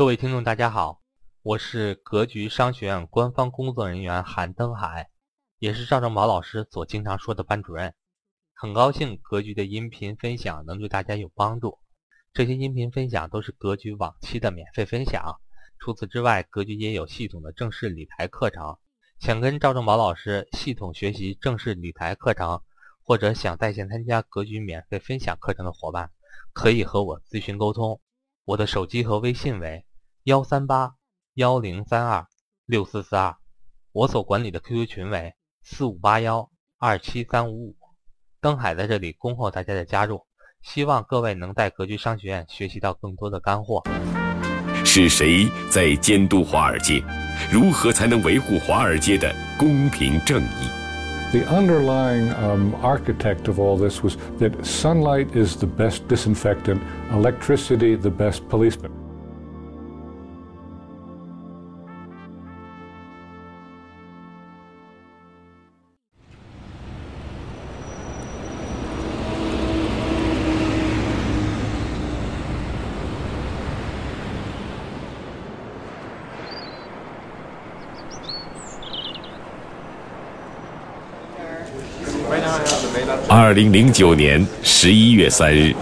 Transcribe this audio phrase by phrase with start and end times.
[0.00, 1.02] 各位听众，大家好，
[1.42, 5.10] 我是格局商学院官方工作人员韩登海，
[5.58, 7.92] 也是赵正宝老师所经常说的班主任。
[8.54, 11.76] 很高兴格局的音频分享能对大家有帮助。
[12.32, 15.38] 这些音频分享都是格局往期的免费分享。
[15.78, 18.78] 除此之外，格局也有系统的正式理财课程。
[19.18, 22.62] 想跟赵正宝老师系统学习正式理财课程，
[23.02, 26.10] 或者想在线参加格局免费分享课程的伙伴，
[26.54, 28.00] 可以和我咨询沟通。
[28.46, 29.84] 我的手机和微信为。
[30.30, 30.92] 幺三八
[31.34, 32.24] 幺零三二
[32.64, 33.34] 六四四二，
[33.90, 37.76] 我所管理的 QQ 群为四五八幺二七三五五。
[38.40, 40.24] 登海在这里恭候大家的加入，
[40.62, 43.82] 希望各位能在格局商学院学习到更多的干货。
[44.84, 47.02] 是谁在监督华尔街？
[47.52, 50.70] 如何才能维护华尔街的公平正义
[51.32, 56.78] ？The underlying um, architect of all this was that sunlight is the best disinfectant,
[57.10, 58.92] electricity the best policeman.
[83.28, 85.74] 二零零九年十一月三日，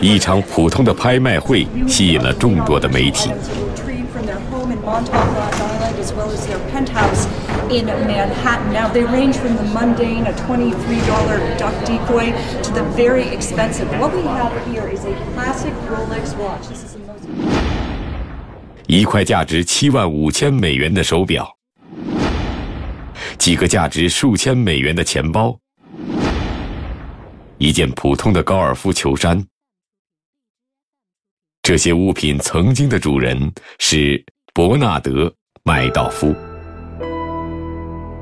[0.00, 3.30] 一场普通的拍卖会吸引了众多的媒体。
[18.86, 21.56] 一块价值七万五千美元的手表，
[23.38, 25.63] 几个价值数千美元的钱包。
[27.64, 29.42] 一件普通的高尔夫球衫，
[31.62, 35.24] 这些物品曾经的主人是伯纳德·
[35.62, 36.34] 麦道夫。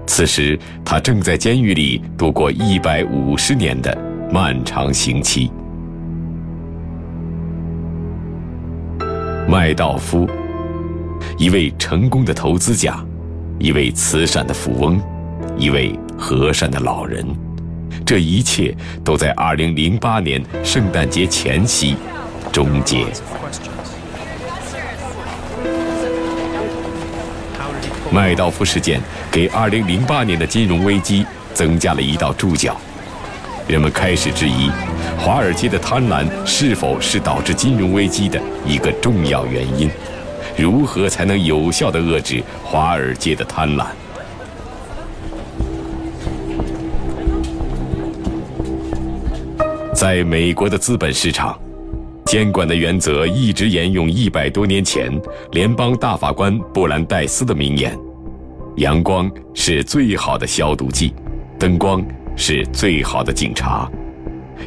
[0.07, 3.93] 此时，他正在监狱里度过一百五十年的
[4.33, 5.50] 漫长刑期。
[9.49, 10.25] 麦道夫，
[11.37, 13.05] 一位成功的投资家，
[13.59, 15.03] 一位慈善的富翁，
[15.59, 17.27] 一位和善的老人。
[18.04, 21.97] 这一切都在2008年圣诞节前夕
[22.53, 23.06] 终结。
[28.10, 32.76] 麦道夫事件给2008年的金融危机增加了一道注脚，
[33.66, 34.70] 人们开始质疑
[35.19, 39.91] 华尔街的贪婪是否是导致金融危机的一个重要原因，
[40.59, 43.86] 如何才能有效地遏制华尔街的贪婪？
[50.03, 51.57] 在美国的资本市场，
[52.27, 55.09] 监管的原则一直沿用一百多年前
[55.53, 57.97] 联邦大法官布兰戴斯的名言
[58.79, 61.15] ：“阳光是最好的消毒剂，
[61.57, 62.05] 灯光
[62.35, 63.89] 是最好的警察。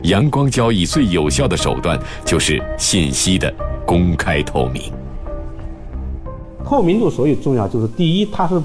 [0.04, 3.54] 阳光交易最有效的手段就是信息的
[3.86, 4.84] 公开透明。
[6.64, 8.58] 透明度所以重要，就是第一，它是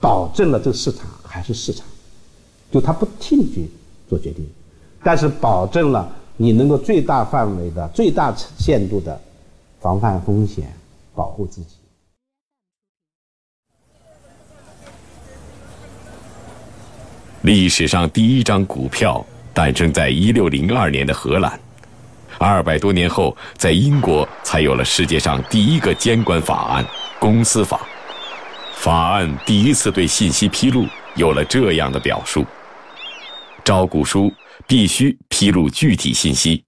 [0.00, 1.86] 保证了这个市场还是市场，
[2.72, 3.70] 就它不替你去
[4.08, 4.44] 做决定。”
[5.02, 6.06] 但是保证了
[6.36, 9.18] 你能够最大范围的、最大限度的
[9.80, 10.70] 防范风险，
[11.14, 11.76] 保护自己。
[17.42, 19.24] 历史上第一张股票
[19.54, 21.58] 诞生在一六零二年的荷兰，
[22.36, 26.84] 二百多年后，在英国才有了世界上第一个监管法案——
[27.18, 27.80] 公司法。
[28.74, 30.86] 法案第一次对信息披露
[31.16, 32.44] 有了这样的表述：
[33.64, 34.30] 招股书。
[34.70, 36.62] 必须披露具体信息，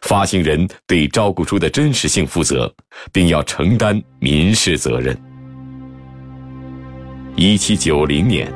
[0.00, 2.74] 发行人对招股书的真实性负责，
[3.12, 5.14] 并要承担民事责任。
[7.36, 8.50] 一七九零年，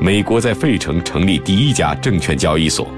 [0.00, 2.90] 美国在费城成立第一家证券交易所。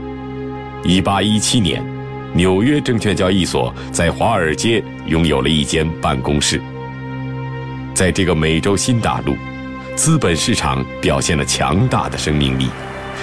[0.84, 1.84] 一八一七年，
[2.32, 6.62] 纽约证券交易所在华尔街拥有了一间办公室。
[7.92, 9.36] 在这个美洲新大陆，
[9.96, 12.68] 资本市场表现了强大的生命力。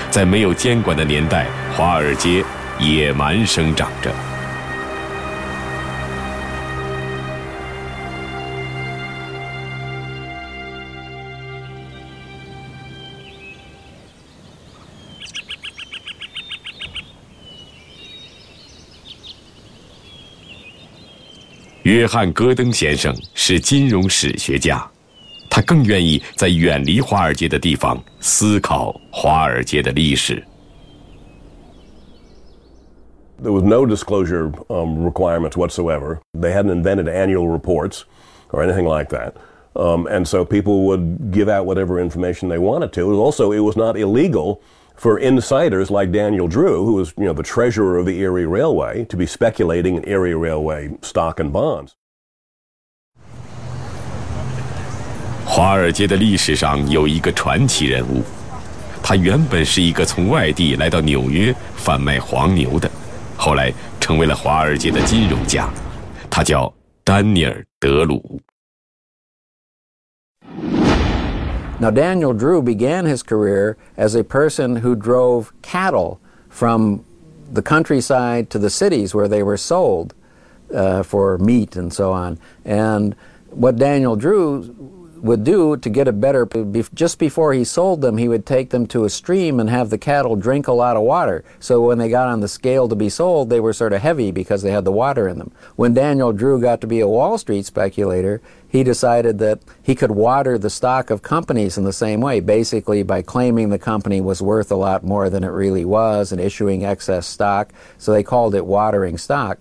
[0.10, 2.44] 在没有监管的年代，华尔街
[2.80, 4.12] 野蛮生长着。
[21.84, 24.88] 约翰·戈登先生是金融史学家。
[25.51, 30.43] 他更愿意在远离华尔街的地方思考华尔街的历史。
[33.43, 36.21] There was no disclosure um, requirements whatsoever.
[36.33, 38.05] They hadn't invented annual reports.
[38.51, 39.37] or anything like that.
[39.75, 43.13] Um, and so people would give out whatever information they wanted to.
[43.15, 44.63] Also, it was not illegal
[44.95, 49.05] for insiders like Daniel Drew, who was you know the treasurer of the Erie Railway,
[49.05, 51.95] to be speculating in Erie Railway stock and bonds.
[55.51, 58.23] 华尔街的历史上有一个传奇人物，
[59.03, 62.91] 他原本是一个从外地来到纽约贩卖黄牛的，
[63.37, 65.69] 后来成为了华尔街的金融家，
[66.29, 66.73] 他叫
[67.05, 68.41] 丹尼尔·德鲁。
[71.79, 77.01] Now, Daniel Drew began his career as a person who drove cattle from
[77.53, 80.15] the countryside to the cities where they were sold
[80.75, 82.39] uh, for meat and so on.
[82.65, 83.15] And
[83.51, 84.75] what Daniel Drew
[85.23, 86.47] would do to get a better,
[86.95, 89.99] just before he sold them, he would take them to a stream and have the
[89.99, 91.43] cattle drink a lot of water.
[91.59, 94.31] So when they got on the scale to be sold, they were sort of heavy
[94.31, 95.53] because they had the water in them.
[95.75, 100.11] When Daniel Drew got to be a Wall Street speculator, he decided that he could
[100.11, 104.43] water the stock of companies in the same way, basically by claiming the company was
[104.43, 107.73] worth a lot more than it really was and issuing excess stock.
[107.97, 109.59] So they called it watering stock.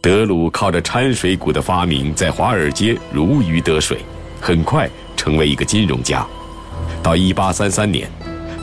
[0.00, 3.98] 德鲁靠着掺水股的发明，在华尔街如鱼得水。
[4.45, 6.27] 很快成为一个金融家。
[7.01, 8.11] 到一八三三年，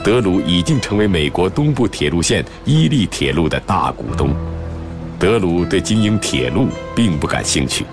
[0.05, 4.29] 德鲁已经成为美国东部铁路线伊利铁路的大股东。
[5.19, 7.87] 德鲁对经营铁路并不感兴趣，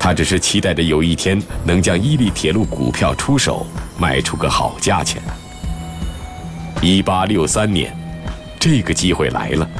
[0.00, 3.64] 他只是期待着有一天能将伊利铁路股票出手，
[4.00, 5.22] 卖出个好价钱。
[6.80, 7.96] 一八六三年，
[8.58, 9.70] 这个机会来了。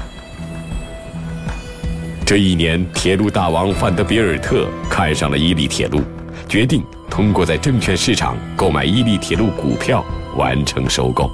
[2.25, 6.03] 这一年，铁路大王范德比尔特看上了伊利铁路，
[6.49, 6.85] 决定。
[7.13, 10.03] 通过在证券市场购买伊利铁路股票
[10.35, 11.31] 完成收购。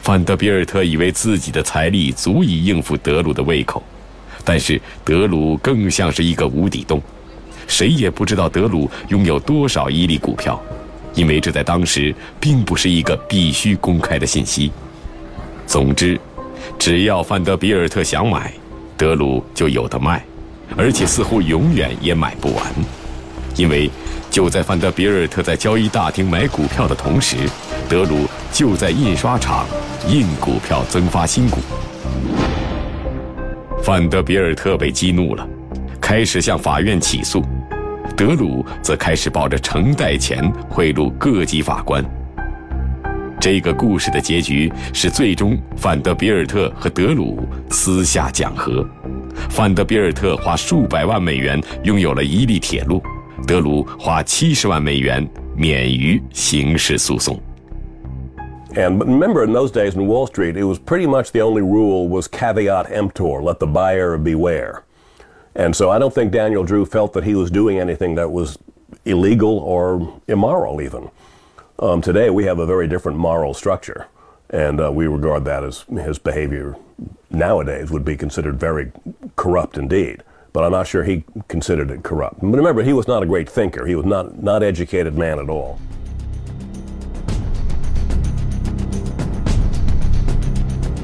[0.00, 3.82] 范德比尔特以为自己的财力足以应付德鲁的胃口，
[4.46, 7.02] 但是德鲁更像是一个无底洞，
[7.66, 10.58] 谁也不知道德鲁拥有多少伊利股票，
[11.12, 14.72] 因为这在当时并不是一个必须公开的信息。
[15.66, 16.18] 总之，
[16.78, 18.50] 只要范德比尔特想买，
[18.96, 20.24] 德鲁就有的卖，
[20.78, 22.64] 而且似乎永远也买不完。
[23.56, 23.90] 因为
[24.30, 27.36] 就在范德比尔特在交易大厅买股票的同时，
[27.88, 29.66] 德鲁就在印刷厂
[30.08, 31.58] 印股票增发新股。
[33.82, 35.48] 范德比尔特被激怒了，
[36.00, 37.40] 开始向法院起诉；
[38.16, 42.04] 德鲁则开始抱着成袋钱贿赂各级法官。
[43.40, 48.84] 这个故事的结局是，最终范德比尔特和德鲁私下讲和，
[49.48, 53.00] 范德比尔特花数百万美元拥有了伊利铁路。
[53.47, 57.39] 德鲁花七十万美元免于刑事诉讼。
[58.73, 62.07] And but remember, in those days in Wall Street, it was pretty much the only rule
[62.07, 64.83] was caveat emptor, let the buyer beware.
[65.53, 68.57] And so I don't think Daniel Drew felt that he was doing anything that was
[69.03, 71.09] illegal or immoral, even.
[71.79, 74.07] Um, today, we have a very different moral structure,
[74.49, 76.77] and uh, we regard that as his behavior
[77.29, 78.91] nowadays would be considered very
[79.35, 80.23] corrupt indeed
[80.56, 82.40] But I'm not sure he considered it corrupt.
[82.40, 83.84] But remember, he was not a great thinker.
[83.84, 85.76] He was not not educated man at all.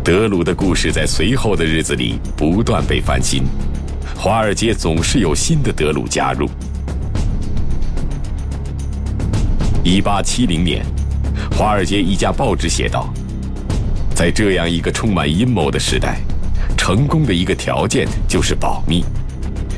[0.03, 3.43] 德鲁的故事在随后的日子里不断被翻新，
[4.17, 6.49] 华尔街总是有新的德鲁加入。
[9.85, 10.83] 一八七零年，
[11.59, 13.13] 华尔街一家报纸写道
[14.17, 16.23] ：“在这样一个充满阴谋的时代，
[16.75, 19.05] 成功的一个条件就是保密。”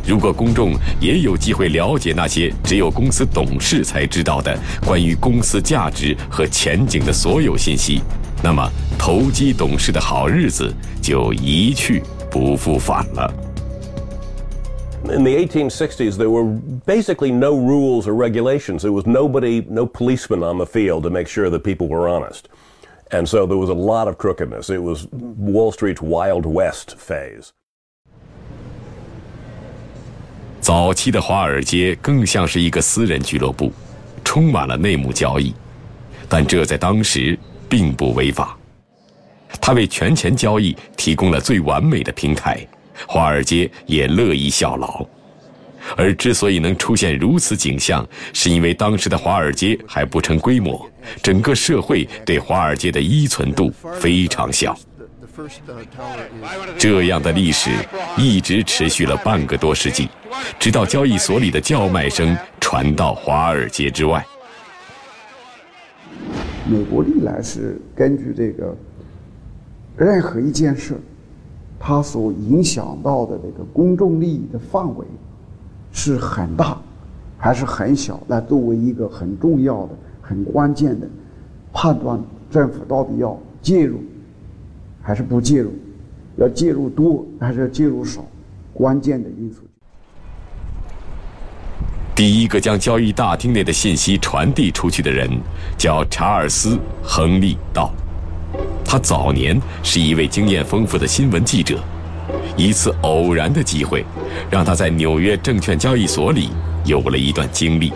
[0.06, 8.02] 如果公众也有机会了解那些只有公司董事才知道的关于公司价值和前景的所有信息，
[8.44, 13.34] 那么投机董事的好日子就一去不复返了。
[15.06, 18.82] In the 1860s, there were basically no rules or regulations.
[18.82, 22.50] There was nobody, no policeman on the field to make sure that people were honest.
[23.10, 24.70] And so there was a lot of crookedness.
[24.70, 27.54] It was Wall Street's Wild West phase.
[30.65, 33.71] 早期的华尔街更像是一个私人俱乐部，
[34.25, 35.53] 充满了内幕交易，
[36.27, 38.57] 但这在当时并不违法。
[39.61, 42.67] 他为权钱交易提供了最完美的平台，
[43.07, 45.07] 华尔街也乐意效劳。
[45.99, 48.03] 而之所以能出现如此景象，
[48.33, 50.91] 是因为当时的华尔街还不成规模，
[51.23, 54.75] 整个社会对华尔街的依存度非常小。
[56.79, 57.71] 这样的历史
[58.17, 60.09] 一直持续了半个多世纪，
[60.59, 64.25] 直到交易所里的叫卖声传到华尔街之外。
[66.69, 68.75] 美国历来是根据这个
[69.97, 70.99] 任何一件事，
[71.79, 75.05] 它所影响到的这个公众利益的范围，
[75.93, 76.81] 是很大
[77.37, 79.91] 还是很小，来作为一个很重要的、
[80.23, 81.07] 很关键的
[81.73, 84.01] 判断政府到底要介入
[85.07, 85.71] 还是不介入，
[86.39, 88.27] 要介入多还是要介入少，
[88.73, 89.61] 关键的因素。
[92.17, 95.29] 第一个将交易大厅内的信息传递出去的人
[95.77, 97.93] 叫查尔斯·亨利·道，
[98.83, 101.79] 他早年是一位经验丰富的新闻记者。
[102.57, 104.05] 一次偶然的机会，
[104.51, 106.49] 让他在纽约证券交易所里
[106.87, 107.93] 有了一段经历。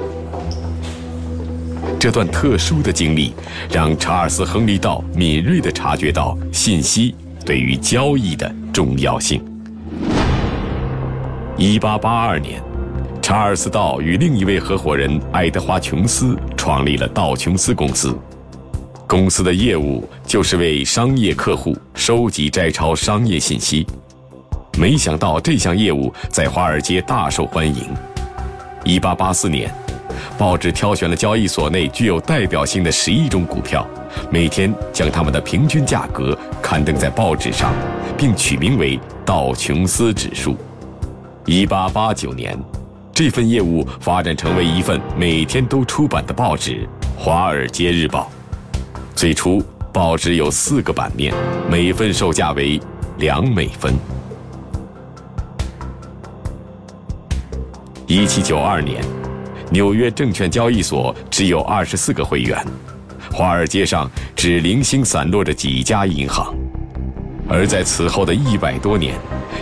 [1.99, 3.35] 这段特殊的经历
[3.71, 7.15] 让查尔斯·亨利·道敏锐地察觉到信息
[7.45, 9.43] 对于交易的重要性。
[11.57, 12.69] 一八八二年。
[13.29, 18.19] 查尔斯·道与另一位合伙人爱德华·琼斯创立了道琼斯公司。
[19.07, 23.87] 公司的业务就是为商业客户收集摘抄商业信息。
[24.79, 27.95] 没想到这项业务在华尔街大受欢迎。
[28.87, 29.75] 1884年，
[30.37, 33.87] 报纸挑选了交易所内具有代表性的十一种股票，
[34.31, 37.73] 每天将它们的平均价格刊登在报纸上，
[38.17, 40.57] 并取名为道琼斯指数。
[41.47, 42.59] 1889年。
[43.11, 46.87] 这份业务发展成为一份每天都出版的报纸
[47.21, 48.31] 《华尔街日报》。
[49.17, 49.61] 最初，
[49.93, 51.35] 报纸有四个版面，
[51.69, 52.81] 每份售价为
[53.17, 53.93] 两美分。
[58.07, 59.03] 一七九二年，
[59.71, 62.59] 纽约证券交易所只有二十四个会员，
[63.31, 66.55] 华尔街上只零星散落着几家银行。
[67.47, 69.15] 而在此后的一百多年，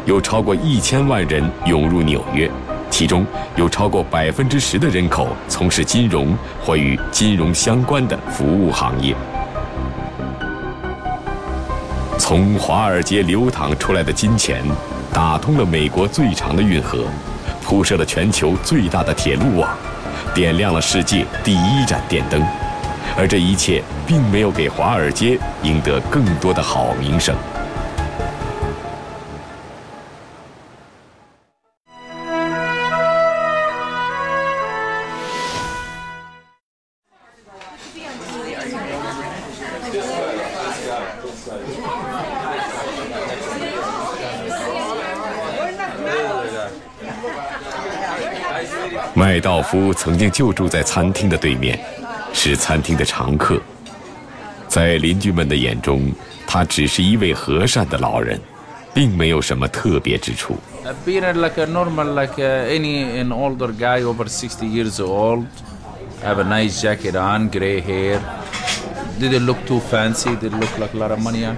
[0.05, 2.51] 有超过一千万人涌入纽约。
[2.89, 9.15] 其中有超过百分之十的人口从事金融或与金融相关的服务行业。
[12.17, 14.63] 从华尔街流淌出来的金钱，
[15.13, 17.05] 打通了美国最长的运河，
[17.63, 19.77] 铺设了全球最大的铁路网，
[20.37, 22.41] 点亮了世界第一盏电灯。
[23.17, 27.35] 而这一切并没有给华尔街赢得更多的好名声。
[49.19, 51.81] 麦道夫曾经就住在餐厅的对面，
[52.35, 53.59] 是餐厅的常客。
[54.69, 56.13] 在邻居们的眼中，
[56.47, 58.39] 他只是一位和善的老人，
[58.93, 60.59] 并没有什么特别之处。
[61.07, 65.47] Being like a normal, like any an older guy over sixty years old,
[66.23, 68.21] have a nice jacket on, gray hair.
[69.19, 70.37] Didn't look too fancy.
[70.37, 71.49] Didn't look like a lot of money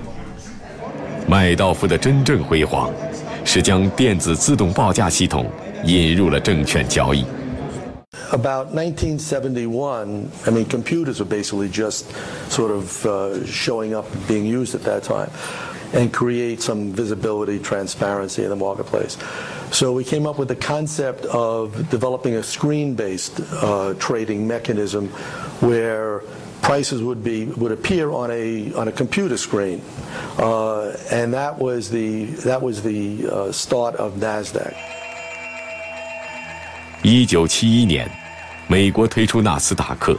[1.27, 2.93] 麦道夫的真正辉煌，
[3.45, 5.51] 是将电子自动报价系统
[5.83, 7.27] 引入了证券交易。
[8.31, 12.11] About 1971, I mean, computers were basically just
[12.51, 15.31] sort of uh, showing up being used at that time
[15.95, 19.17] and create some visibility, transparency in the marketplace.
[19.73, 25.09] So we came up with the concept of developing a screen-based uh, trading mechanism
[25.61, 26.21] where
[26.61, 29.81] prices would be would appear on a on a computer screen,
[30.37, 34.98] uh, and that was the that was the uh, start of Nasdaq.
[37.03, 38.11] 一九七一年，
[38.67, 40.19] 美国推出纳斯达克，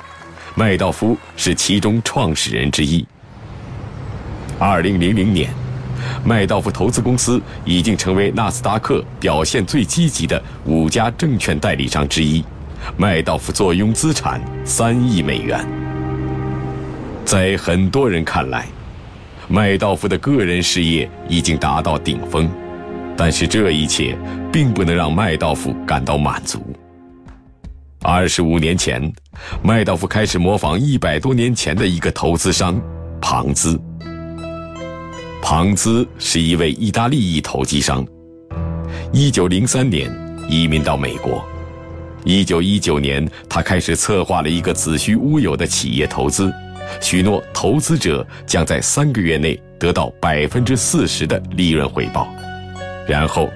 [0.56, 3.06] 麦道夫是其中创始人之一。
[4.58, 5.50] 二零零零年，
[6.24, 12.42] 麦道夫投资公司已经成为纳斯达克表现最积极的五家证券代理商之一，
[12.96, 15.60] 麦道夫坐拥资产三亿美元。
[17.26, 18.66] 在很多人看来，
[19.50, 22.50] 麦道夫的个人事业已经达到顶峰。
[23.18, 24.18] 但是这一切
[24.51, 26.62] 并不能让麦道夫感到满足。
[28.01, 29.12] 二十五年前，
[29.62, 32.82] 麦道夫开始模仿一百多年前的一个投资商
[33.22, 33.79] 庞兹。
[35.41, 38.06] 庞兹是一位意大利裔投机商，
[39.12, 40.10] 一九零三年
[40.50, 41.44] 移民到美国。
[42.24, 46.53] 一九一九年，他开始策划了一个子虚乌有的企业投资，
[47.01, 52.27] 许诺投资者将在三个月内得到百分之四十的利润回报。
[53.08, 53.50] 然后，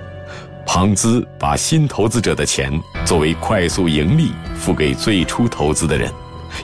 [0.66, 2.72] 庞兹把新投资者的钱
[3.06, 6.12] 作为快速盈利付给最初投资的人，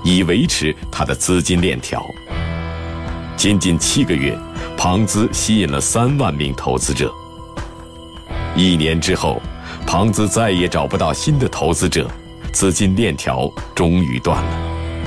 [0.04, 2.04] 以维持他的资金链条。
[3.36, 4.38] 仅仅七个月，
[4.76, 7.14] 庞兹吸引了三万名投资者。
[8.56, 9.42] 一年之后，
[9.86, 12.10] 庞兹再也找不到新的投资者，
[12.52, 14.52] 资金链条终于断了，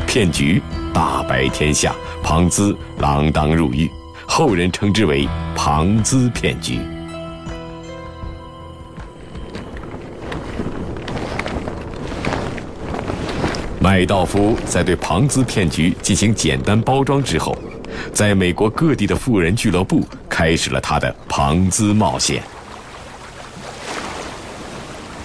[0.06, 0.62] 骗局
[0.94, 3.90] 大白天下，庞兹锒铛入狱，
[4.26, 6.78] 后人称之为“庞兹骗局”。
[13.82, 17.58] 麦道夫在对庞兹骗局进行简单包装之后，
[18.12, 22.40] 在美国各地的富人俱乐部开始了他的庞兹冒险。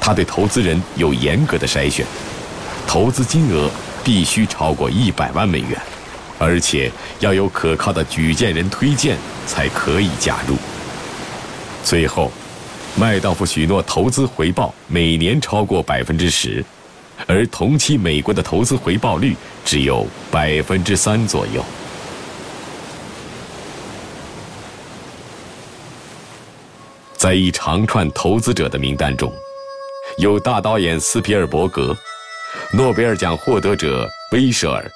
[0.02, 2.04] 他对投资人有严格的筛选，
[2.88, 3.70] 投资金额
[4.04, 5.80] 必须超过一百万美元，
[6.40, 10.56] 而且要有可靠的举荐人推荐才可以加入。
[11.84, 12.32] 最后，
[12.96, 16.66] 麦道夫许诺投资回报每年超过百分之十，
[17.26, 21.64] 而同期美国的投资回报率只有百分之三左右。
[27.16, 29.34] 在一长串投资者的名单中。
[30.18, 31.96] 有大导演斯皮尔伯格，
[32.74, 34.90] 诺贝尔奖获得者威舍尔，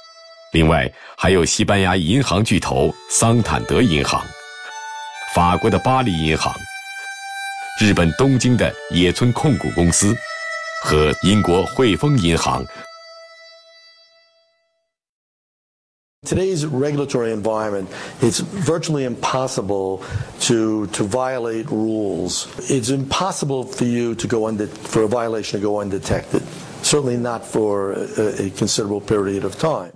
[0.53, 4.25] 另外还有西班牙银行巨头桑坦德银行、
[5.35, 6.55] 法国的巴黎银行、
[7.79, 10.17] 日本东京的野村控股公司
[10.82, 12.64] 和英国汇丰银行。
[16.26, 17.86] Today's regulatory environment,
[18.20, 20.02] it's virtually impossible
[20.40, 22.48] to, to violate rules.
[22.68, 26.42] It's impossible for you to go under, for a violation to go undetected.
[26.82, 29.92] Certainly not for a, a considerable period of time.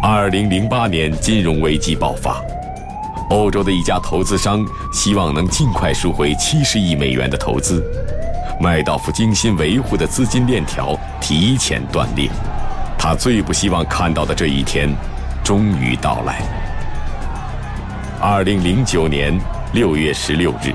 [0.00, 2.42] 二零零八年金融危机爆发，
[3.33, 7.83] 欧洲的一家投资商希望能尽快赎回七十亿美元的投资，
[8.61, 12.29] 麦道夫精心维护的资金链条提前断裂。
[12.95, 14.87] 他最不希望看到的这一天，
[15.43, 16.43] 终于到来。
[18.21, 19.35] 二零零九年
[19.73, 20.71] 六月十六日，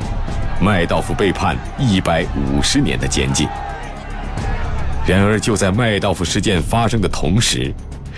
[0.60, 3.46] 麦道夫被判一百五十年的监禁。
[5.06, 7.72] 然而，就在麦道夫事件发生的同时，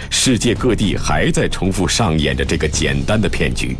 [0.08, 3.76] 世界各地还在重复上演着这个简单的骗局。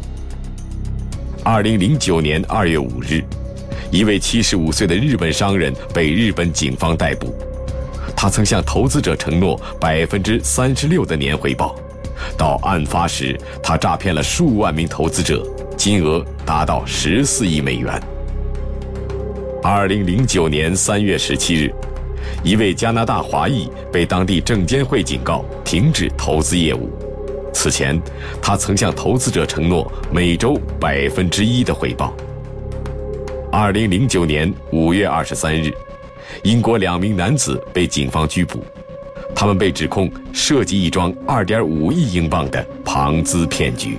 [1.43, 3.23] 二零零九年二月五日，
[3.91, 7.35] 一位七十五岁的日本商人被日本警方逮捕。
[8.15, 11.75] 他曾向投资者承诺百分之三十六的年回报，
[12.37, 15.43] 到案发时，他诈骗了数万名投资者，
[15.79, 17.99] 金额达到十四亿美元。
[19.63, 21.73] 二零零九年三月十七日，
[22.45, 26.91] 一位加拿大华裔被当地证监会警告停止投资业务。
[27.53, 28.01] 此前，
[28.41, 32.15] 他曾向投资者承诺每周百分之一的回报。
[33.53, 35.73] 二零零九年五月二十三日。
[36.45, 38.65] 英国两名男子被警方拘捕，
[39.35, 43.99] 他们被指控涉及一桩二点五亿英镑的庞兹骗局。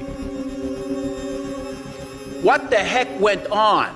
[2.41, 3.89] What the heck went on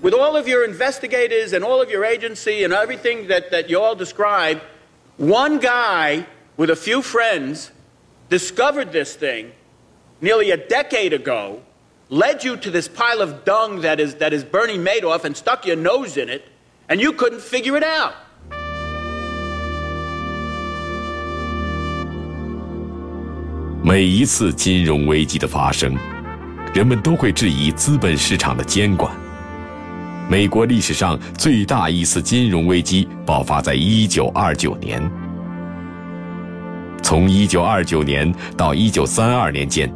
[0.00, 3.78] with all of your investigators and all of your agency and everything that, that you
[3.78, 4.60] all describe?
[5.18, 6.24] One guy
[6.56, 7.66] with a few friends
[8.29, 9.51] discovered this thing
[10.21, 11.61] nearly a decade ago,
[12.09, 15.65] led you to this pile of dung that is, that is Bernie Madoff and stuck
[15.65, 16.43] your nose in it
[16.89, 18.13] and you couldn't figure it out.
[23.83, 25.97] 每一次金融危机的发生，
[26.73, 29.11] 人们都会质疑资本市场的监管。
[30.29, 35.24] 美国历史上最大一次金融危机爆发在1929年。
[37.06, 39.88] 从1929年到1932年间。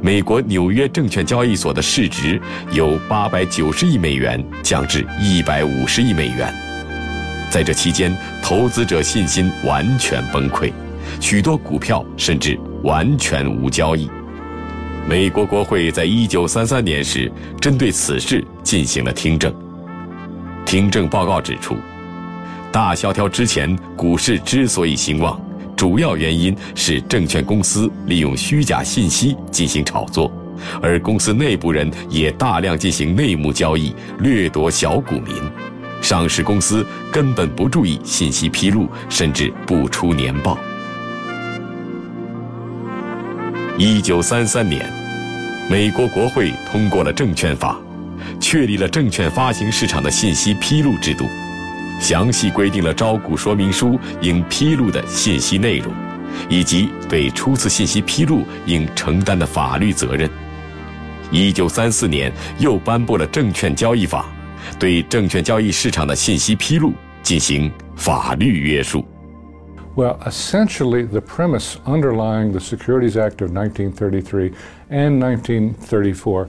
[0.00, 6.54] 美国纽约证券交易所的市值由八百九十亿美元降至一百五十亿美元，
[7.50, 10.70] 在这期间，投资者信心完全崩溃，
[11.20, 14.08] 许多股票甚至完全无交易。
[15.04, 17.30] 美国国会在一九三三年时
[17.60, 19.52] 针对此事进行了听证。
[20.64, 21.76] 听证报告指出，
[22.70, 25.40] 大萧条之前股市之所以兴旺。
[25.76, 30.32] 主要原因是证券公司利用虚假信息进行炒作，
[30.82, 35.34] 而公司内部人也大量进行内幕交易，掠夺小股民。
[36.00, 40.58] 上市公司根本不注意信息披露，甚至不出年报。
[43.76, 44.90] 一九三三年，
[45.68, 47.78] 美国国会通过了证券法，
[48.40, 51.26] 确立了证券发行市场的信息披露制度。
[52.00, 55.92] 详细规定了招股说明书应披露的信息内容，
[56.48, 60.28] 以及对初次信息披露应承担的法律责任。
[61.30, 64.26] 一九三四年又颁布了证券交易法，
[64.78, 69.04] 对证券交易市场的信息披露进行法律约束。
[69.96, 74.52] Well, essentially, the premise underlying the Securities Act of 1933
[74.90, 76.48] and 1934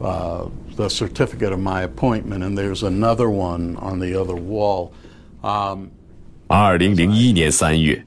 [0.00, 0.46] uh,
[0.76, 4.92] the certificate of my appointment, and there's another one on the other wall.
[5.42, 5.90] Um,
[6.48, 8.04] 二零零一年三月，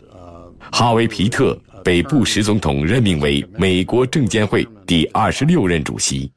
[0.72, 6.32] 哈维·皮特被布什总统任命为美国证监会第二十六任主席。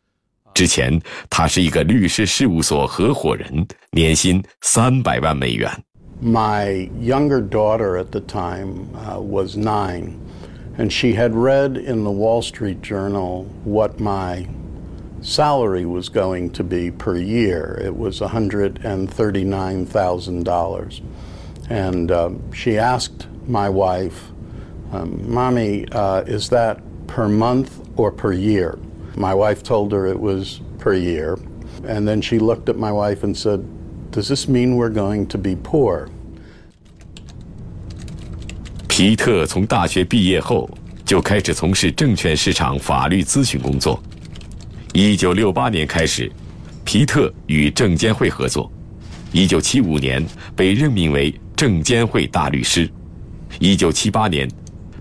[0.55, 1.00] 之前，
[1.31, 5.70] 他是一个律师事务所合伙人，年薪三百万美元。
[6.22, 10.12] My younger daughter at the time uh, was nine,
[10.78, 14.46] and she had read in the Wall Street Journal what my
[15.22, 17.81] salary was going to be per year.
[17.83, 21.02] It was $139,000.
[21.70, 24.31] And um, she asked my wife,
[24.92, 28.78] um, Mommy, uh, is that per month or per year?
[29.16, 31.38] My wife told her it was per year.
[31.85, 33.64] And then she looked at my wife and said,
[34.11, 36.11] Does this mean we're going to be poor?
[38.88, 40.68] 皮特从大学毕业后
[41.07, 43.98] 就开始从事证券市场法律咨询工作。
[44.99, 46.27] 一九六八年开始，
[46.83, 48.71] 皮特与证监会合作。
[49.31, 52.89] 一九七五年被任命为证监会大律师。
[53.60, 54.49] 一九七八年，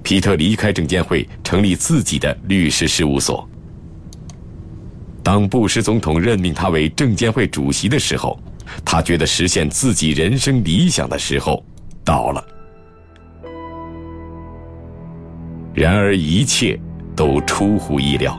[0.03, 3.49] 皮特离开证监会，成立自己的律师事务所。
[5.23, 8.39] 当布什总统任命他为证监会主席的时候，
[8.85, 11.65] 他觉得实现自己人生理想的时候
[12.05, 12.45] 到了。
[15.73, 16.79] 然而，一切
[17.17, 18.39] 都出乎意料。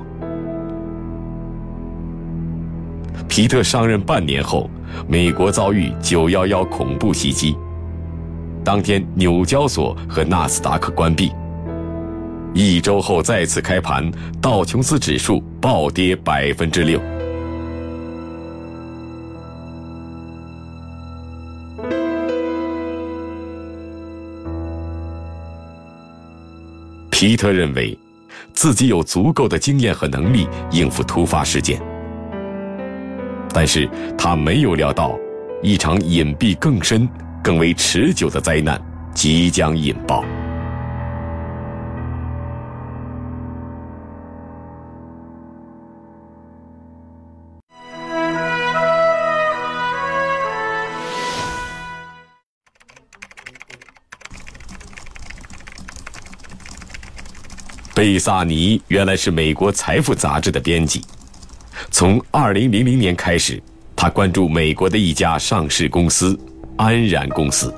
[3.28, 4.70] 皮特上任半年后，
[5.08, 7.56] 美国遭遇九幺幺恐怖袭击。
[8.64, 11.32] 当天，纽交所和纳斯达克关闭。
[12.54, 17.00] 一周后再次开盘，道琼斯指数暴跌百分之六。
[27.10, 27.98] 皮特认为，
[28.54, 31.82] 自己有足够的经验和能力应付突发事件，
[33.54, 35.18] 但是他没有料到，
[35.64, 37.08] 一场隐蔽更深、
[37.44, 38.80] 更为持久的灾难
[39.14, 40.24] 即将引爆。
[57.96, 61.04] 贝萨尼原来是美国财富杂志的编辑，
[61.98, 63.60] 从二零零零年开始，
[63.96, 66.40] 他关注美国的一家上市公司——
[66.78, 67.74] 安然公司。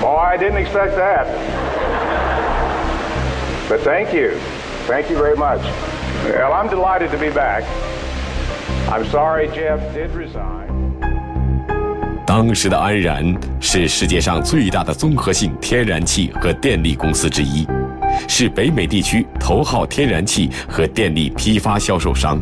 [0.00, 1.26] Boy, I didn't expect that.
[3.68, 4.38] But thank you.
[4.86, 5.58] Thank you very much.
[6.28, 7.64] Well, I'm delighted to be back.
[8.88, 10.71] I'm sorry Jeff did resign.
[12.34, 13.22] 当时的安然
[13.60, 17.66] 是世界上最大的综合性天然气和电力公司之一，
[18.26, 22.40] 是北美地区头号天然气和电力批发销售商，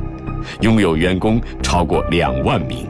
[0.61, 2.87] 拥有员工超过两万名。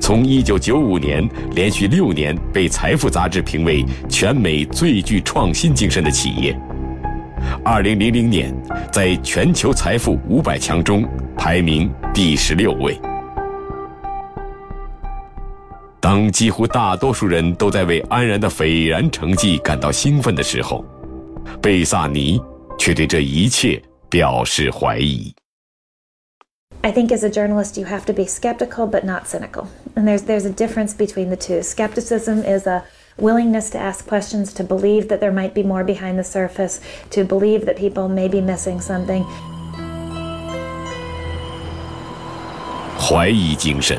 [0.00, 6.58] 从1995年连续六年被《财富》杂志评为全美最具创新精神的企业。
[7.62, 8.54] 2000年，
[8.90, 12.98] 在全球财富五百强中排名第十六位。
[16.10, 20.84] 当几乎大多数人都在为安然的斐然成绩感到兴奋的时候，
[21.62, 22.42] 贝萨尼
[22.76, 25.32] 却对这一切表示怀疑。
[26.80, 29.68] I think as a journalist, you have to be skeptical but not cynical.
[29.94, 31.62] And there's, there's a difference between the two.
[31.62, 32.82] Skepticism is a
[33.16, 37.22] willingness to ask questions, to believe that there might be more behind the surface, to
[37.22, 39.24] believe that people may be missing something.
[42.98, 43.96] 怀疑精神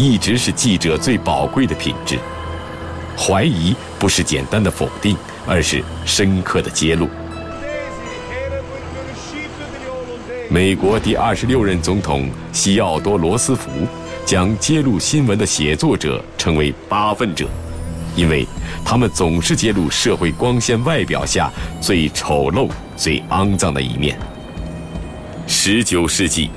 [0.00, 2.18] 一直是记者最宝贵的品质。
[3.18, 5.14] 怀疑不是简单的否定，
[5.46, 7.06] 而是深刻的揭露。
[10.48, 13.68] 美国第二十六任总统西奥多·罗斯福
[14.24, 17.46] 将揭露新闻的写作者称为“八分者”，
[18.16, 18.46] 因为
[18.82, 24.18] 他们总是揭露社会光鲜外表下最丑陋、最肮脏的一面。
[25.46, 26.50] 十九世纪，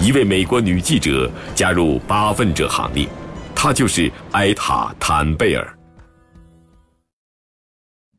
[0.00, 3.08] 一位美国女记者加入“八分者”行列，
[3.54, 5.78] 她就是埃塔·坦贝尔。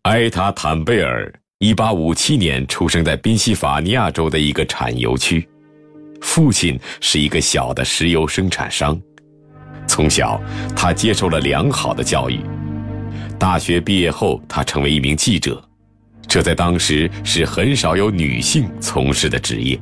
[0.04, 1.32] 埃塔·坦贝尔。
[1.62, 5.46] 一八五七年出生在宾夕法尼亚州的一个产油区，
[6.22, 8.98] 父亲是一个小的石油生产商。
[9.86, 10.42] 从小，
[10.74, 12.39] 他接受了良好的教育。
[13.38, 15.62] 大学毕业后，他成为一名记者，
[16.30, 19.78] 这在当时是很少有女性从事的职业。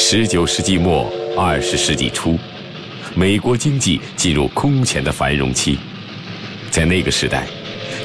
[0.00, 2.38] 十九世纪末，二十世纪初，
[3.16, 5.76] 美国经济进入空前的繁荣期。
[6.70, 7.44] 在那个时代，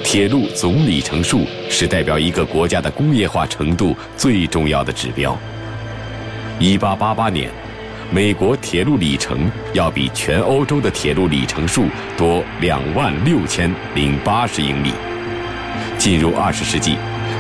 [0.04, 5.38] 铁路总里程数是代表一个国家的工业化程度最重要的指标。
[6.60, 7.52] 一八八八年，
[8.12, 11.86] 美国铁路里程要比全欧洲的铁路里程数
[12.18, 14.92] 多两万六千零八十英里。
[16.00, 16.98] 进入二十世纪，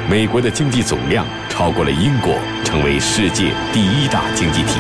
[0.08, 4.80] 美国的经济总量超过了英国，成为世界第一大经济体。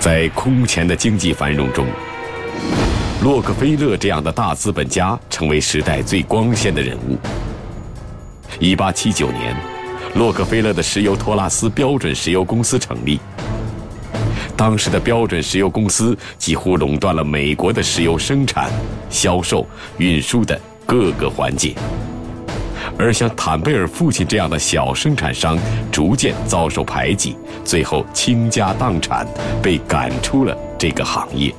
[0.00, 1.86] 在空前的经济繁荣中，
[3.22, 7.16] 洛克菲勒这样的大资本家成为时代最光鲜的人物。
[8.58, 9.54] 一八七九年，
[10.16, 13.20] 洛克菲勒的石油托拉斯标准石油公司成立。
[14.56, 18.68] 当时的标准石油公司几乎垄断了美国的石油生产、
[19.08, 19.64] 销售、
[19.98, 20.60] 运输的
[20.92, 21.72] 各个环节，
[22.98, 25.58] 而像坦贝尔父亲这样的小生产商
[25.90, 29.26] 逐渐遭受排挤，最后倾家荡产，
[29.62, 31.50] 被赶出了这个行业。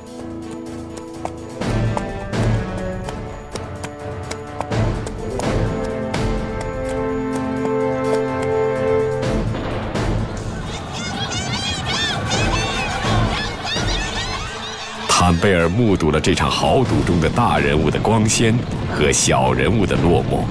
[15.44, 18.56] 贝尔目睹了这场豪赌中的大人物的光鲜
[18.90, 20.42] 和小人物的落寞，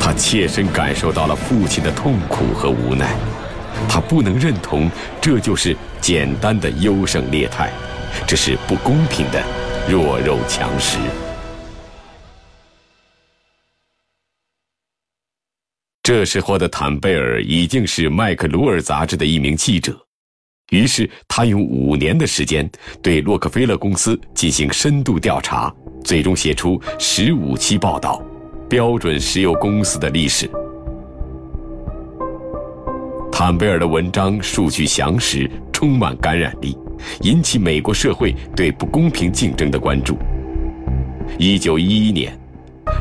[0.00, 3.14] 他切身感受到了父亲的痛苦和无奈，
[3.90, 7.70] 他不能认同这就是简单的优胜劣汰，
[8.26, 9.44] 这是不公平的
[9.86, 10.96] 弱肉强食。
[16.02, 19.94] 这时候的坦贝尔已经是麦克卢尔杂志的一名记者。
[20.70, 22.68] 于是，他用五年的时间
[23.02, 25.72] 对洛克菲勒公司进行深度调查，
[26.04, 28.22] 最终写出十五期报道，
[28.68, 30.46] 《标准石油公司的历史》。
[33.32, 36.76] 坦贝尔的文章数据详实，充满感染力，
[37.22, 40.16] 引起美国社会对不公平竞争的关注。
[41.38, 42.38] 一九一一年。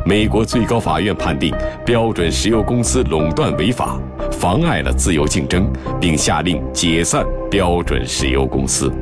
[0.06, 1.54] 美国最高法院判定
[1.84, 3.98] 标准石油公司垄断违法，
[4.32, 8.92] 妨碍了自由竞争，并下令解散标准石油公司。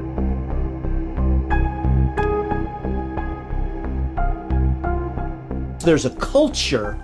[5.85, 6.95] There's a culture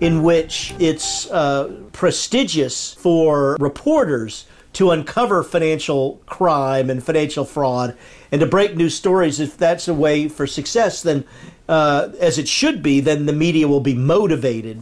[0.00, 7.94] in which it's uh, prestigious for reporters to uncover financial crime and financial fraud
[8.32, 9.38] and to break news stories.
[9.38, 11.22] If that's a way for success, then
[11.69, 14.81] uh, as it should be, then the media will be motivated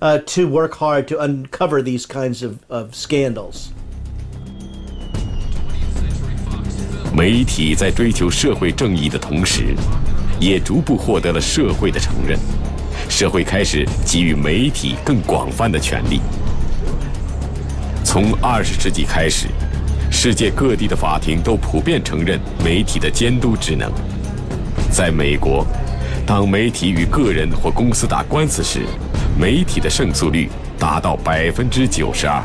[0.00, 3.70] uh, to work hard to uncover these kinds of, of scandals.
[7.12, 9.74] 媒体在追求社会正义的同时，
[10.38, 12.38] 也逐步获得了社会的承认。
[13.08, 16.20] 社会开始给予媒体更广泛的权利。
[18.04, 19.46] 从二十世纪开始，
[20.10, 23.90] 世界各地的法庭都普遍承认媒体的监督职能。
[24.90, 25.66] 在美国，
[26.25, 28.81] 当媒体与个人或公司打官司时，
[29.37, 32.43] 媒体的胜诉率达到百分之九十二。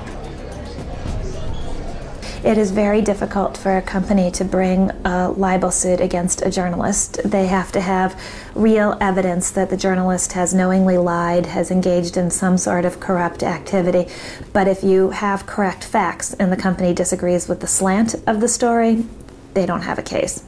[2.44, 7.20] It is very difficult for a company to bring a libel suit against a journalist.
[7.24, 8.12] They have to have
[8.54, 13.42] real evidence that the journalist has knowingly lied, has engaged in some sort of corrupt
[13.42, 14.06] activity.
[14.52, 18.46] But if you have correct facts and the company disagrees with the slant of the
[18.46, 19.04] story,
[19.54, 20.44] they don't have a case.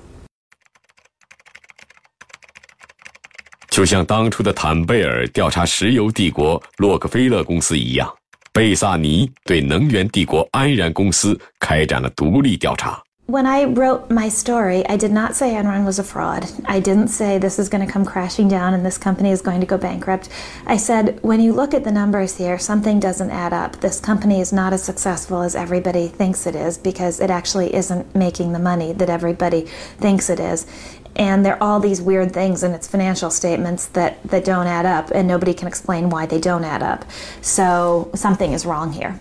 [3.72, 8.12] 就像当初的坦贝尔调查石油帝国洛克菲勒公司一样。
[8.52, 13.00] 贝萨尼对能源帝国安然公司开展了独立调查。
[13.30, 16.46] When I wrote my story, I did not say Enron was a fraud.
[16.64, 19.60] I didn't say this is going to come crashing down and this company is going
[19.60, 20.30] to go bankrupt.
[20.66, 23.80] I said, when you look at the numbers here, something doesn't add up.
[23.80, 28.14] This company is not as successful as everybody thinks it is because it actually isn't
[28.14, 29.66] making the money that everybody
[30.00, 30.66] thinks it is
[31.15, 34.85] And there are all these weird things in its financial statements that, that don't add
[34.85, 37.05] up, and nobody can explain why they don't add up.
[37.41, 39.13] So something is wrong here.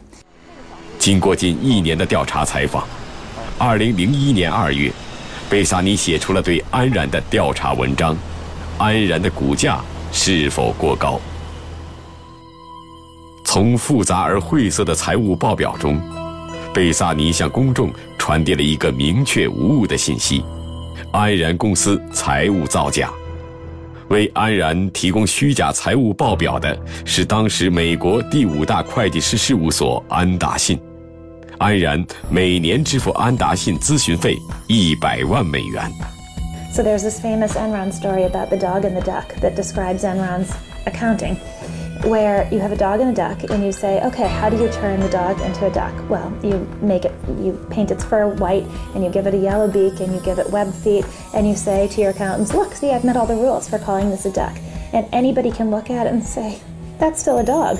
[0.98, 2.84] 经过近一年的调查采访，
[3.58, 4.92] 二零零一年二月，
[5.50, 8.14] 贝萨尼写出了对安然的调查文章，
[8.78, 9.80] 《安然的股价
[10.12, 11.14] 是否过高》。
[13.44, 16.00] 从复杂而晦涩的财务报表中，
[16.72, 20.42] 贝萨尼向公众传递了一个明确无误的信息。
[21.12, 23.12] 安然公司财务造假，
[24.08, 30.80] 为安然提供虚假财务报表的是当时美国第五大会计师事务所安达信。
[31.58, 34.34] 安然每年支付安达信咨询费
[34.68, 35.92] 一百万美元。
[36.72, 40.48] So there's this famous Enron story about the dog and the duck that describes Enron's
[40.86, 41.36] accounting.
[42.03, 44.69] where you have a dog and a duck and you say, okay, how do you
[44.71, 45.93] turn the dog into a duck?
[46.09, 49.67] Well, you make it, you paint its fur white and you give it a yellow
[49.69, 52.91] beak and you give it web feet and you say to your accountants, look, see,
[52.91, 54.55] I've met all the rules for calling this a duck.
[54.93, 56.59] And anybody can look at it and say,
[56.97, 57.77] that's still a dog.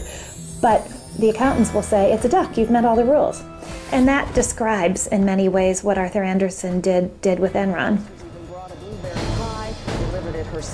[0.62, 0.88] But
[1.19, 3.43] the accountants will say, it's a duck, you've met all the rules.
[3.91, 8.03] And that describes in many ways what Arthur Anderson did, did with Enron.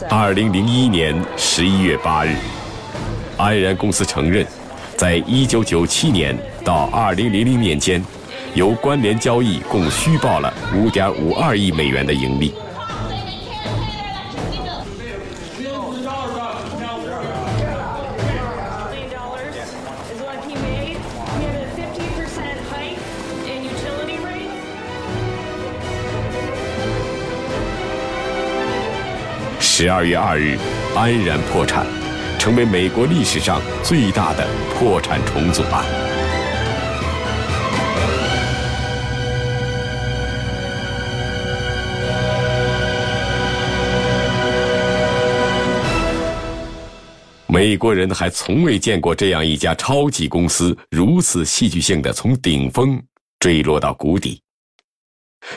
[0.10, 2.38] 二零零一年十一月八日，
[3.39, 4.45] 安然公司承认，
[4.97, 8.05] 在一九九七年到二零零零年间，
[8.55, 12.53] 由关联交易共虚报了五点五二亿美元的盈利。
[29.61, 30.59] 十二月二日，
[30.97, 31.87] 安然破产，
[32.49, 35.85] 成为美国历史上最大的破产重组案。
[47.49, 52.99] 美国人还从未见过这样一家超级公司如此戏剧性的从顶峰
[53.41, 54.41] 坠落到谷底。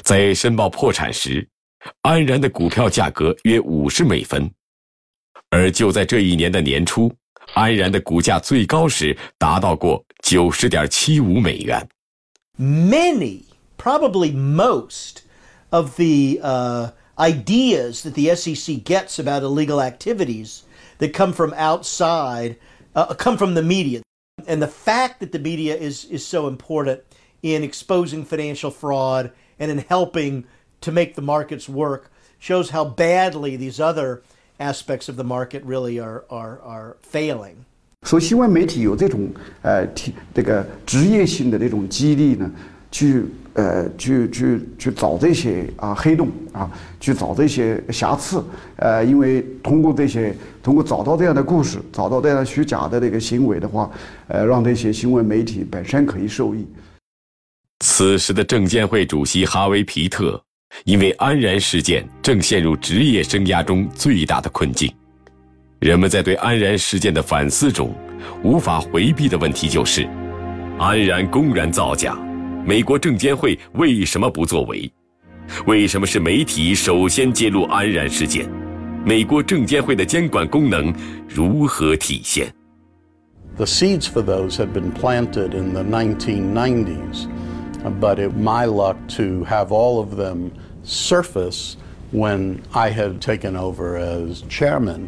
[0.04, 1.52] 在申报破产时。
[2.02, 4.50] 安然的股票价格约五十美分，
[5.51, 7.13] 而就在这一年的年初，
[7.55, 11.89] 安然的股价最高时达到过九十点七五美元。
[12.59, 13.43] Many,
[13.77, 15.23] probably most,
[15.71, 20.61] of the uh, ideas that the SEC gets about illegal activities
[20.99, 22.57] that come from outside
[22.95, 24.01] uh, come from the media,
[24.47, 27.01] and the fact that the media is is so important
[27.43, 30.45] in exposing financial fraud and in helping
[30.81, 34.23] to make the markets work shows how badly these other
[34.62, 37.56] aspects of the market really are are are failing.
[38.08, 39.30] 所以新闻媒体有这种
[39.62, 42.50] 呃提这个职业性的这种激励呢，
[42.92, 48.44] 去呃去去去找这些啊黑洞啊，去找这些瑕疵，
[48.78, 53.92] 呃，因为通过这些通过找到这样的故事，找到这样虚假的这个行为的话，
[54.28, 56.66] 呃，让这些新闻媒体本身可以受益。
[57.86, 60.42] 此时的证监会主席哈维·皮特
[60.86, 64.92] 因为安然事件正陷入职业生涯中最大的困境，
[65.80, 67.94] 人们在对安然事件的反思中，
[68.44, 70.08] 无法回避的问题就是：
[70.78, 72.18] 安然公然造假，
[72.66, 74.92] 美国证监会为什么不作为？
[75.66, 78.48] 为什么是媒体首先揭露安然事件？
[79.04, 80.94] 美国证监会的监管功能
[81.28, 82.48] 如何体现
[83.58, 87.28] ？The seeds for those had been planted in the 1990s.
[88.00, 90.52] But it my luck to have all of them
[90.84, 91.76] surface
[92.12, 95.08] when I had taken over as chairman.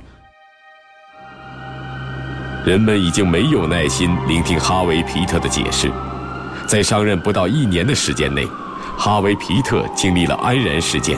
[2.66, 5.92] 人们已经没有耐心聆听哈维·皮特的解释。
[6.66, 8.48] 在上任不到一年的时间内，
[8.98, 11.18] 哈维·皮特经历了安然事件、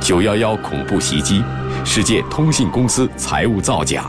[0.00, 1.42] 九幺幺恐怖袭击、
[1.84, 4.08] 世界通信公司财务造假、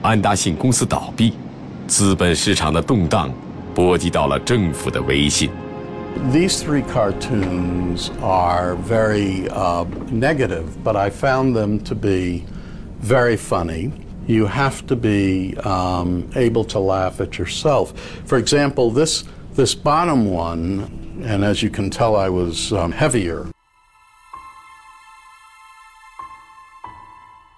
[0.00, 1.34] 安达信公司倒闭、
[1.86, 3.30] 资本市场的动荡，
[3.74, 5.50] 波及到了政府的威信。
[6.31, 12.45] these three cartoons are very uh, negative, but I found them to be
[12.99, 13.91] very funny.
[14.27, 17.93] You have to be um, able to laugh at yourself.
[18.25, 19.23] For example, this,
[19.55, 23.47] this bottom one, and as you can tell, I was um, heavier.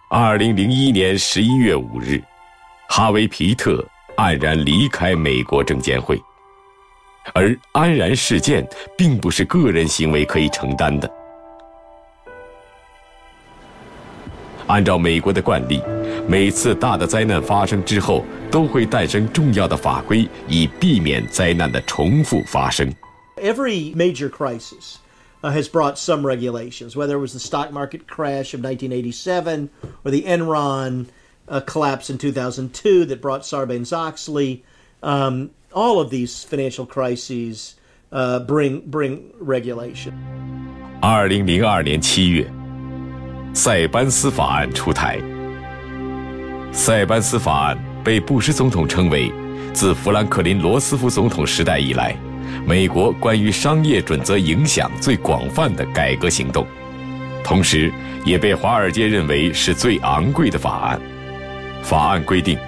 [0.09, 2.21] 二零零一年十一月五日，
[2.89, 3.85] 哈维·皮特
[4.17, 6.21] 黯然离开美国证监会。
[7.34, 11.10] 而安然事件并不是个人行为可以承担的。
[14.66, 15.80] 按照美国的惯例，
[16.28, 22.92] 每次大的灾难发生之后，都会诞生重要的法规，以避免灾难的重复发生。
[23.36, 24.96] Every major crisis
[25.42, 29.68] has brought some regulations, whether it was the stock market crash of 1987
[30.04, 31.06] or the Enron
[31.66, 34.64] collapse in 2002 that brought Sarbanes-Oxley.
[35.02, 37.74] Um, all of these financial crises
[38.10, 40.12] uh, bring bring regulation.
[41.00, 42.50] 二零零二年七月，
[43.52, 45.20] 塞班斯法案出台。
[46.72, 49.32] 塞班斯法案被布什总统称为
[49.72, 52.16] 自富兰克林·罗斯福总统时代以来，
[52.66, 56.66] 美国关于商业准则影响最广泛的改革行动，
[57.44, 57.92] 同时
[58.24, 61.00] 也被华尔街认为是最昂贵的法案。
[61.82, 62.58] 法案规定。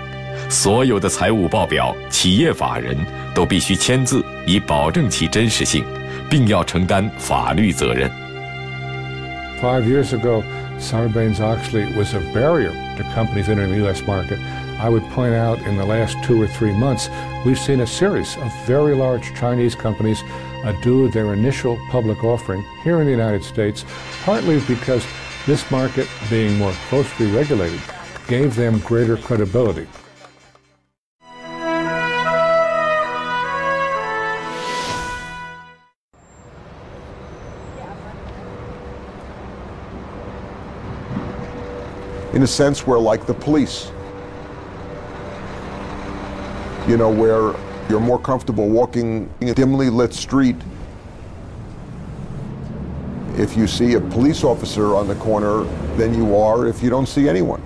[0.50, 2.98] 所有的财务报表，企业法人
[3.34, 5.84] 都必须签字，以保证其真实性，
[6.30, 8.10] 并要承担法律责任。
[9.62, 10.44] Five years ago,
[10.80, 14.02] Sarbanes-Oxley was a barrier to companies entering the U.S.
[14.06, 14.38] market.
[14.80, 17.10] I would point out in the last two or three months,
[17.46, 20.22] we've seen a series of very large Chinese companies
[20.66, 23.86] uh, do their initial public offering here in the United States,
[24.26, 25.06] partly because
[25.46, 27.80] this market, being more closely regulated,
[28.28, 29.88] gave them greater credibility.
[42.39, 43.91] In a sense, we're like the police.
[46.87, 47.53] You know, where
[47.91, 50.55] you're more comfortable walking in a dimly lit street
[53.35, 55.65] if you see a police officer on the corner
[55.97, 57.61] than you are if you don't see anyone.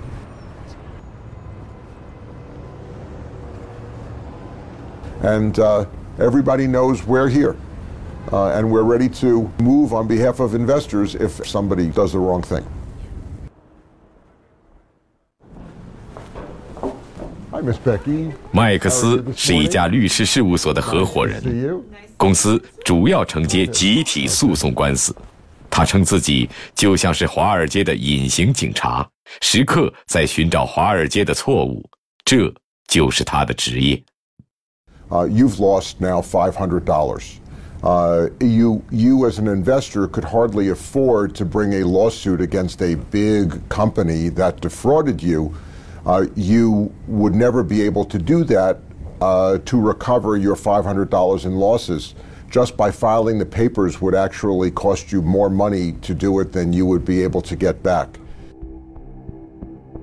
[5.20, 5.84] And uh,
[6.18, 7.58] everybody knows we're here.
[8.32, 12.40] Uh, and we're ready to move on behalf of investors if somebody does the wrong
[12.40, 12.66] thing.
[17.61, 18.31] Hi, Miss Becky.
[18.51, 21.41] 麦克斯是一家律师事务所的合伙人，
[22.17, 25.15] 公司主要承接集体诉讼官司。
[25.69, 29.07] 他称自己就像是华尔街的隐形警察，
[29.41, 31.87] 时刻在寻找华尔街的错误，
[32.25, 32.53] 这
[32.87, 34.03] 就是他的职业。
[35.09, 37.39] Uh, you've lost now five hundred dollars.
[37.83, 42.95] Uh, you, you as an investor could hardly afford to bring a lawsuit against a
[43.11, 45.53] big company that defrauded you.
[46.04, 48.78] Uh, you would never be able to do that
[49.20, 52.14] uh, to recover your $500 in losses.
[52.50, 56.72] Just by filing the papers would actually cost you more money to do it than
[56.72, 58.08] you would be able to get back.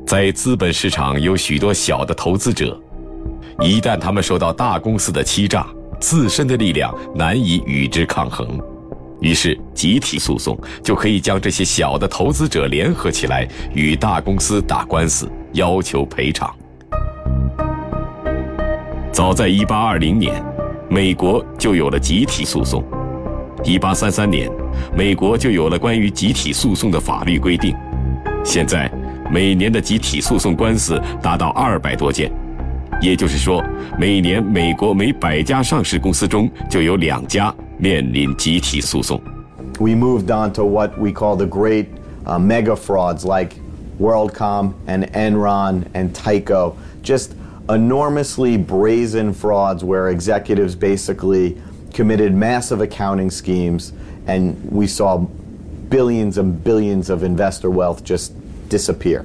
[0.08, 2.76] 在资本市场有许多小的投资者，
[3.60, 5.68] 一旦他们受到大公司的欺诈，
[6.00, 8.60] 自身的力量难以与之抗衡，
[9.22, 16.50] 于是集体诉讼就可以将这些小的投资者联合起来，与大公司打官司，要求赔偿。
[19.12, 20.44] 早在1820年，
[20.90, 22.84] 美国就有了集体诉讼
[23.64, 24.50] ；1833年，
[24.96, 27.76] 美国就有了关于集体诉讼的法律规定。
[28.44, 28.90] 现在，
[29.30, 32.32] 每年的集体诉讼官司达到二百多件。
[33.02, 33.64] 也就是说，
[33.98, 39.22] 每年美国每百家上市公司中就有两家面临集体诉讼。
[39.80, 41.86] We moved on to what we call the great
[42.26, 43.56] mega frauds like
[43.99, 47.33] WorldCom and Enron and Tyco, just
[47.69, 51.57] enormously brazen frauds where executives basically
[51.93, 53.93] committed massive accounting schemes,
[54.27, 55.27] and we saw
[55.89, 58.33] billions and billions of investor wealth just
[58.69, 59.25] disappear.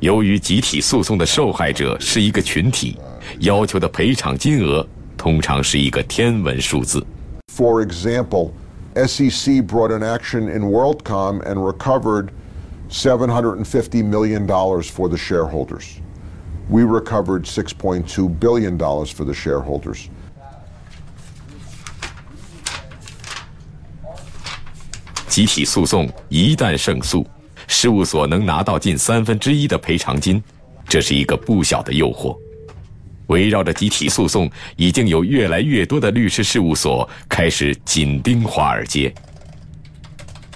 [0.00, 2.98] 由于集体诉讼的受害者是一个群体，
[3.38, 4.84] 要求的赔偿金额
[5.16, 7.04] 通常是一个天文数字。
[7.56, 8.50] For example,
[8.94, 12.30] SEC brought an action in WorldCom and recovered
[12.89, 15.99] 750 million dollars for the shareholders.
[16.69, 20.09] We recovered 6.2 billion dollars for the shareholders.
[25.27, 27.25] 集体诉讼一旦胜诉，
[27.67, 30.41] 事务所能拿到近三分之一的赔偿金，
[30.87, 32.35] 这是一个不小的诱惑。
[33.27, 39.13] 围绕着集体诉讼，已经有越来越多的律师事务所开始紧盯华尔街。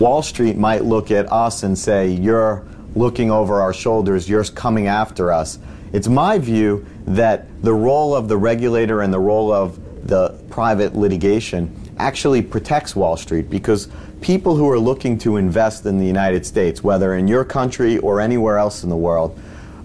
[0.01, 4.87] Wall Street might look at us and say, You're looking over our shoulders, you're coming
[4.87, 5.59] after us.
[5.93, 10.95] It's my view that the role of the regulator and the role of the private
[10.95, 13.89] litigation actually protects Wall Street because
[14.21, 18.19] people who are looking to invest in the United States, whether in your country or
[18.19, 19.39] anywhere else in the world,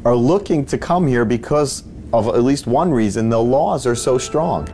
[0.06, 4.16] are looking to come here because of at least one reason the laws are so
[4.16, 4.66] strong.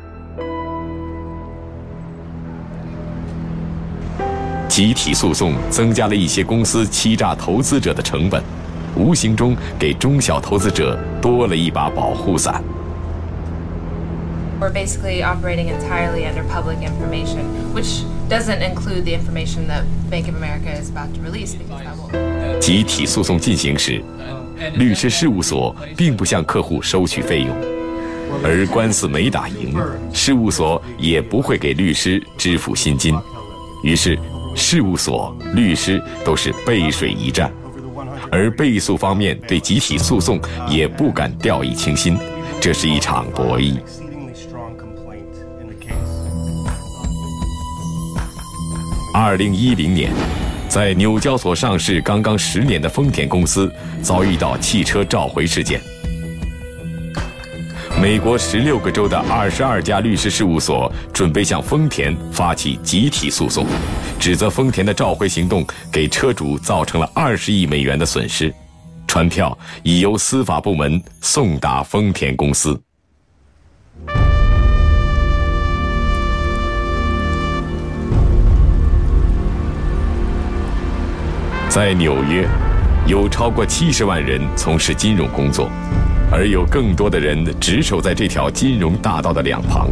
[4.72, 8.42] 集体诉讼增加了一些公司欺诈投资者的成本，
[8.96, 12.64] 无形中给中小投资者多了一把保护伞。
[14.58, 17.44] We're basically operating entirely under public information,
[17.74, 18.00] which
[18.30, 22.58] doesn't include the information that Bank of America is about to release because that will.
[22.58, 24.02] 集体诉讼进行时，
[24.76, 27.54] 律师事务所并不向客户收取费用，
[28.42, 29.74] 而官司没打赢，
[30.14, 33.14] 事务所也不会给律师支付薪金。
[33.82, 34.16] 于是，
[34.54, 37.52] 事务所、律师都是背水一战，
[38.30, 42.16] 而被诉方面对集体诉讼也不敢掉以轻心，
[42.60, 43.78] 这是一场博弈。
[49.14, 50.10] 二零一零年，
[50.68, 55.80] 在纽交所上市刚刚十年的丰田公司遭遇到汽车召回事件。
[58.02, 63.64] 美国十六个州的二十二家律师事务所准备向丰田发起集体诉讼，
[64.18, 68.52] 指责丰田的召回行动给车主造成了二十亿美元的损失。
[69.06, 72.76] 传票已由司法部门送达丰田公司。
[81.68, 82.48] 在纽约，
[83.06, 85.70] 有超过七十万人从事金融工作，
[86.31, 89.89] 而有更多的人执守在这条金融大道的两旁，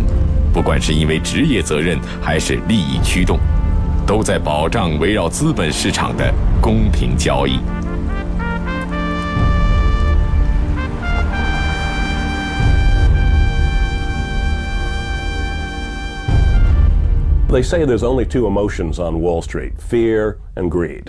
[0.54, 3.40] 不管是因为职业责任还是利益驱动，
[4.06, 7.60] 都在保障围绕资本市场的公平交易。
[17.48, 21.06] They say there's only two emotions on Wall Street fear and greed.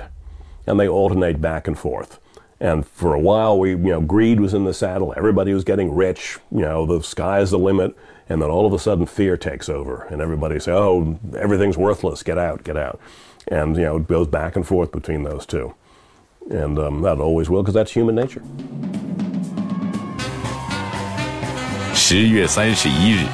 [0.68, 2.18] And they alternate back and forth.
[2.60, 5.12] And for a while, we, you know, greed was in the saddle.
[5.16, 6.38] Everybody was getting rich.
[6.50, 7.94] You know, the sky's the limit.
[8.28, 12.24] And then all of a sudden, fear takes over, and everybody say, "Oh, everything's worthless.
[12.24, 12.98] Get out, get out."
[13.46, 15.74] And you know, it goes back and forth between those two.
[16.50, 18.42] And um, that always will, because that's human nature.
[21.94, 23.26] 十月三十一日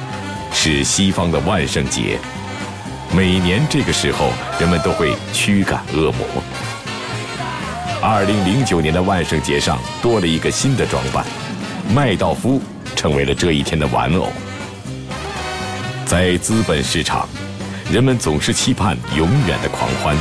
[0.51, 2.19] 是西方的万圣节，
[3.15, 4.29] 每年这个时候，
[4.59, 6.66] 人们都会驱赶恶魔。
[8.00, 11.26] 二零零九年的万圣节上多了一个新的装扮，
[11.92, 12.62] 麦道夫
[12.94, 14.28] 成为了这一天的玩偶。
[16.06, 17.28] 在资本市场，
[17.90, 20.16] 人们总是期盼永远的狂欢，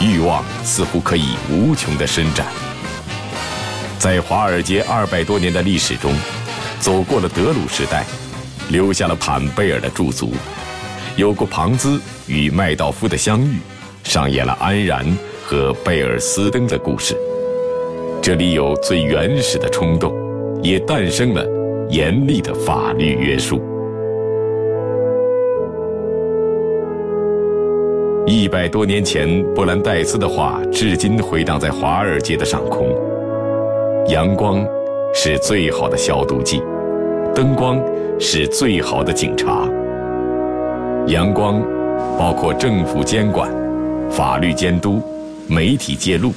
[0.00, 2.46] 欲望似乎可以无穷的伸展。
[3.98, 6.14] 在华尔街二百多年的历史中，
[6.80, 8.02] 走过了德鲁时代，
[8.70, 10.32] 留下了坦贝尔的驻足，
[11.16, 13.58] 有过庞兹与麦道夫的相遇，
[14.04, 15.06] 上演了安然。
[15.50, 17.12] 和贝尔斯登的故事，
[18.22, 20.14] 这里有最原始的冲动，
[20.62, 21.44] 也诞生了
[21.88, 23.60] 严厉的法律约束。
[28.28, 32.96] 一百多年前，布兰戴斯的话至今回荡在华尔街的上空：
[34.06, 34.64] 阳光
[35.12, 36.62] 是最好的消毒剂，
[37.34, 37.82] 灯光
[38.20, 39.68] 是最好的警察。
[41.08, 41.60] 阳光
[42.16, 43.50] 包括政府监管、
[44.08, 45.02] 法律监督。
[45.50, 46.32] 媒体揭露，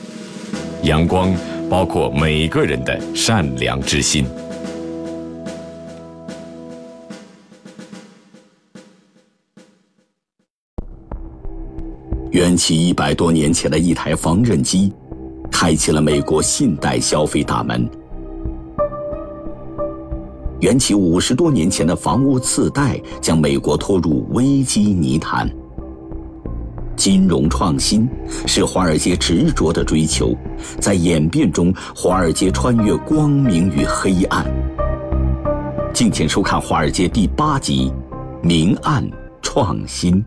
[0.81, 1.31] 阳光
[1.69, 4.25] 包括每个人的善良之心。
[12.31, 14.91] 缘起一百多年前的一台缝纫机，
[15.51, 17.87] 开启了美国信贷消费大门；
[20.59, 25.47] 缘起五十多年前的房屋次贷，将美国拖入危机泥潭。
[26.95, 28.07] 金融创新
[28.45, 30.35] 是华尔街执着的追求，
[30.79, 34.45] 在演变中，华尔街穿越光明与黑暗。
[35.93, 37.91] 敬请收看《华尔街》第八集：
[38.41, 39.07] 明暗
[39.41, 40.23] 创新。